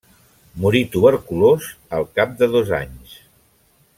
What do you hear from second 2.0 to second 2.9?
cap de dos